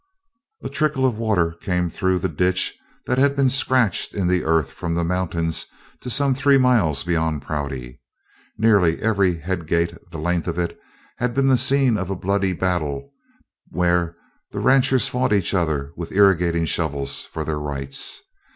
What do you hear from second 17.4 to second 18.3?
their rights.